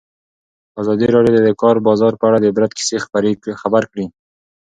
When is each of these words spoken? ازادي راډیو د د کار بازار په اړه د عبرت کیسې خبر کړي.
ازادي 0.81 1.07
راډیو 1.15 1.35
د 1.35 1.39
د 1.47 1.49
کار 1.61 1.75
بازار 1.87 2.13
په 2.17 2.23
اړه 2.29 2.37
د 2.39 2.45
عبرت 2.51 2.71
کیسې 2.77 2.97
خبر 3.61 3.83
کړي. 3.91 4.05